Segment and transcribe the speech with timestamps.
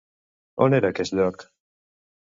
[0.65, 1.47] On era aquest lloc?